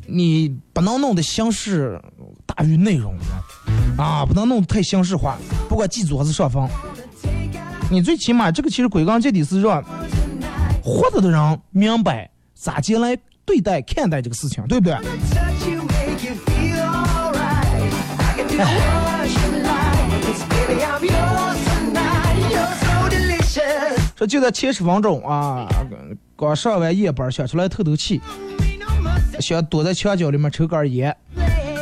[0.07, 2.01] 你不能弄得形式
[2.47, 3.15] 大于内容
[3.99, 5.37] 啊，不能弄得太形式化，
[5.69, 6.69] 不管祭祖还是上方。
[7.91, 9.85] 你最起码这个其实归根结底是让
[10.83, 14.97] 活着的人明白咋接来对待看待这个事情，对不对
[24.17, 25.67] 说就在前十分钟啊，
[26.37, 28.21] 刚上完夜班想出来透透气，
[29.41, 31.17] 想躲在墙角里面抽根烟，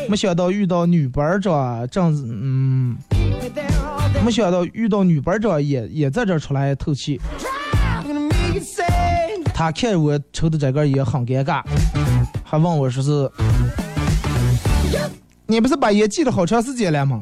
[0.09, 2.97] 没想到遇到女班长正嗯。
[4.25, 7.21] 没想到遇到女班长也也在这出来透气，
[9.53, 11.63] 他看我抽的这根烟很尴尬，
[12.45, 13.31] 还问我说是，
[15.47, 17.21] 你不是把烟戒了好长时间了吗？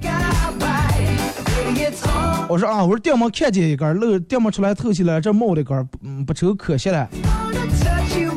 [2.48, 7.08] 我说啊，我说电门看见一根，漏电门出来透气了，这冒的根，嗯，不抽可惜了。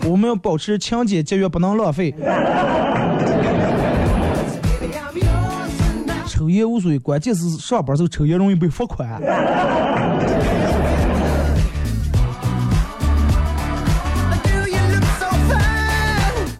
[0.03, 2.13] 我们要保持清洁节约，不能浪费。
[6.27, 9.21] 抽烟无所谓，关键是上班时候抽烟容易被罚款。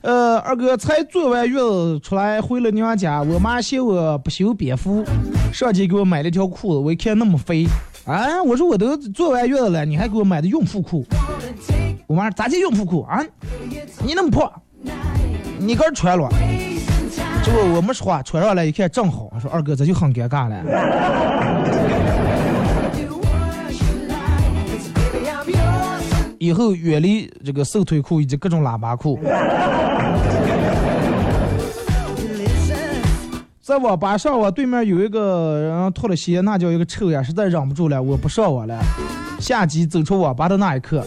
[0.01, 5.03] 呃，二哥才坐完月子出来回了娘家，我妈嫌我不修边幅，
[5.51, 7.65] 上街给我买了条裤子，我一看那么肥，
[8.05, 11.05] 啊，我说我都坐完月子了，你还给我买的孕妇裤？
[12.07, 13.21] 我妈说咋叫孕妇裤啊？
[14.03, 14.49] 你那么胖，
[15.59, 16.29] 你个儿穿了？
[17.43, 20.63] 结果我没说话，穿上来一看正好，说二哥这就很尴尬了。
[26.39, 29.19] 以后远离这个瘦腿裤以及各种喇叭裤。
[33.69, 38.75] 在网吧上网对面有一个人脱了鞋，那叫一个臭呀，实在忍不住了，我不上网了。
[39.39, 41.05] 下机走出网吧的那一刻，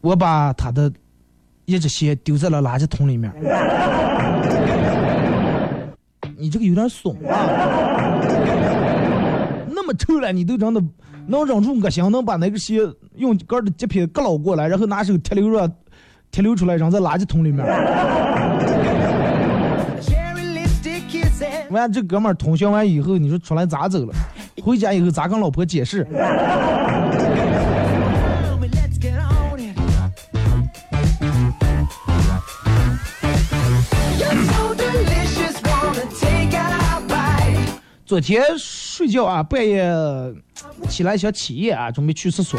[0.00, 0.90] 我把他的
[1.66, 3.30] 一只鞋丢在了垃圾桶里面。
[6.38, 8.18] 你这个有点怂啊！
[9.68, 10.82] 那么臭了，你都真的
[11.26, 12.80] 能忍住恶心，能把那个鞋
[13.16, 15.70] 用杆的截皮割捞过来，然后拿手贴溜热
[16.30, 17.62] 贴溜出来，扔在垃圾桶里面。
[21.76, 24.14] 完，这哥们儿通宵完以后，你说出来咋走了？
[24.62, 26.06] 回家以后咋跟老婆解释.
[38.04, 39.84] 昨天睡觉啊，半夜
[40.88, 42.58] 起来想起夜啊，准备去厕所，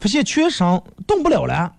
[0.00, 0.66] 发现全身
[1.06, 1.70] 动不了了。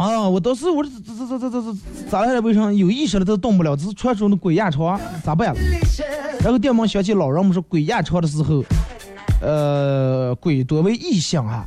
[0.00, 0.26] 啊！
[0.26, 1.78] 我当时我这这这这这这
[2.08, 2.40] 咋来了？
[2.40, 3.76] 为啥有意识了都动不了？
[3.76, 5.60] 这是传说中的鬼压床，咋办了？
[6.40, 8.64] 然后电门响起，老人们说鬼压床的时候，
[9.42, 11.66] 呃，鬼多为异象啊，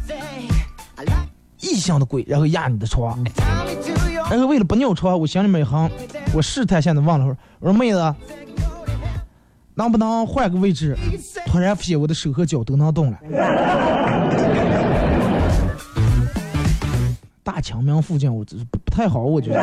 [1.61, 3.23] 异象的鬼，然后压你的床。
[4.31, 5.87] 然后为了不尿床，我心里面一横，
[6.33, 8.15] 我试探性的问了会儿，我说妹子，
[9.75, 10.97] 能不能换个位置？
[11.45, 13.17] 突然发现我的手和脚都能动了。
[17.53, 19.59] 大强名附近，我这不不太好，我觉得。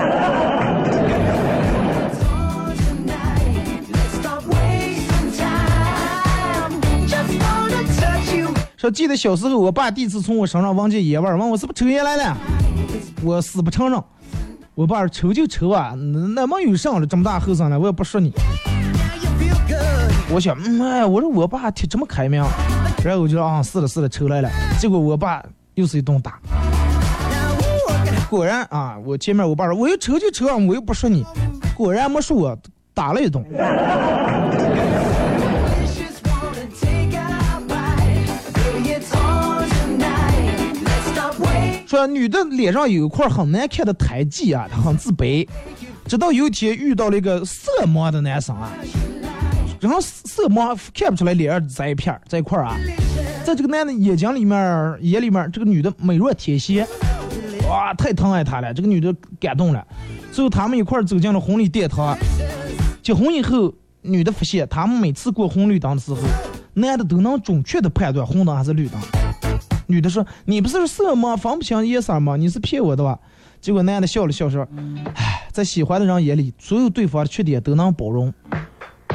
[8.76, 12.36] 说记得小时候，我爸第一次从我身上闻见烟味儿，问我是不是抽烟来了，
[13.24, 14.01] 我死不承认。
[14.76, 18.32] 我爸说抽就抽啊，那那么有上了这么大后生了，我也不说你。
[20.32, 22.41] 我想，嗯，哎，我说我爸挺这么开明，
[23.05, 24.49] 然后我就说啊，是了，是了，抽来了。
[24.78, 25.43] 结果我爸
[25.74, 26.38] 又是一顿打，
[28.30, 31.26] 果然啊，我前面我爸说我又抽就抽啊，我又不说你，
[31.76, 32.56] 果然没说我，
[32.94, 33.44] 打了一顿。
[41.88, 45.44] 说女的脸上有一块很难看的胎记啊，她很自卑。
[46.06, 48.70] 直到有一天遇到了一个色盲的男生啊，
[49.80, 52.76] 然后色盲看不出来脸上在一片儿在一块啊，
[53.44, 56.86] 在这个男的眼睛里面眼里面，这个女的美若天仙，
[57.70, 59.86] 哇，太疼爱他了，这个女的感动了。
[60.32, 62.18] 最后他们一块儿走进了婚礼殿堂，
[63.00, 66.18] 结婚以后，女的发现他们每次过红绿灯的时候，
[66.74, 69.00] 男的都能准确的判断红灯还是绿灯。
[69.86, 72.36] 女的说：“你不是色盲，分不清颜色吗？
[72.36, 73.16] 你是骗我的吧？”
[73.60, 74.66] 结果男的笑了笑说
[75.14, 78.32] ：“唉，在喜欢的人眼里，所有对方的缺点都能包容。”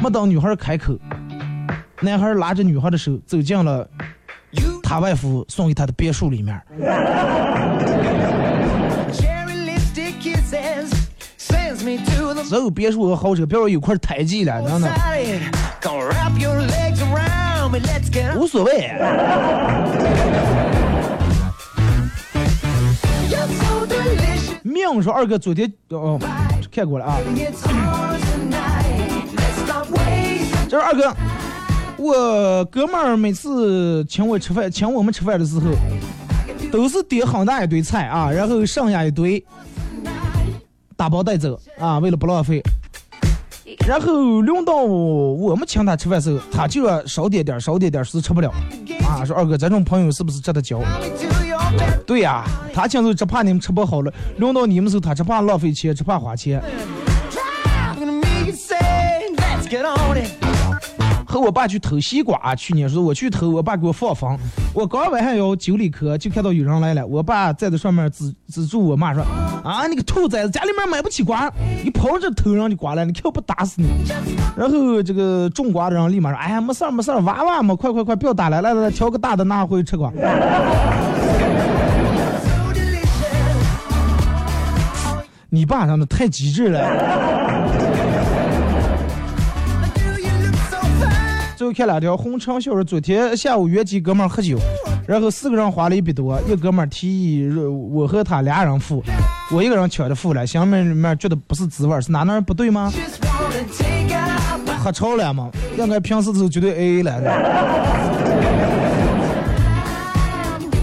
[0.02, 0.98] 没等女孩开口，
[2.00, 3.86] 男孩拉着女孩的手走进了
[4.82, 6.58] 他外父送给他的别墅里面。
[12.48, 14.90] 所有别墅和豪车别说有块胎记了等等。
[18.36, 18.92] 无所谓。
[24.62, 26.20] 命说二哥昨天哦
[26.70, 27.18] 看过了啊。
[30.68, 31.16] 这是二哥
[31.96, 35.70] 我哥们儿每次请我吃饭请我们吃饭的时候
[36.70, 39.42] 都是点很大一堆菜啊然后剩下一堆
[40.96, 42.62] 打包带走啊，为了不浪费。
[43.86, 48.50] 然后轮到我们请他吃饭时候，他就要少点点，少点点是，吃不了
[49.04, 49.24] 啊。
[49.24, 50.80] 说二哥，这种朋友是不是值得交？
[52.06, 56.62] 对呀、他请走只怕你们吃不好了，轮到你们时候他只怕浪费钱，只怕花钱。
[61.40, 64.38] 我爸去偷西瓜，去年说我去偷，我爸给我放风，
[64.74, 69.22] 我刚晚上要九里壳，就看到有人来了，我爸站在上面指指住我妈说
[69.64, 71.52] ：“啊，你个兔崽子，家里面买不起瓜，
[71.84, 73.88] 你跑这偷人家瓜来，你看我不打死你！”
[74.56, 80.10] 然后这个种瓜的人立马说：“哎呀，没事儿没事儿，娃娃嘛，快快快，不要打了，来来来，挑个大的拿回去吃瓜。
[85.48, 87.75] ”你爸真的太机智了。
[91.66, 94.56] 又看两条红肠小说，昨天下午约几哥们儿喝酒，
[95.04, 99.02] 然后四个人花了一百多，一哥们儿提议我和他俩人付，
[99.50, 102.92] 我一个人抢着付了，心里面觉得不是滋味，是哪哪不对吗？
[104.78, 105.50] 喝超了吗？
[105.76, 107.12] 应该平时都绝对 A A 了。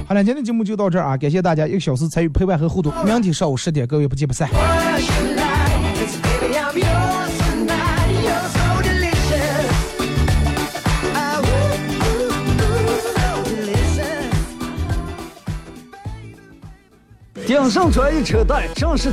[0.05, 4.49] 好了，今天节目就到这儿啊，感谢大家一个小时参与陪伴和互动，明天上午十点各位不见不散。
[17.45, 19.11] 顶上传一车带，正式。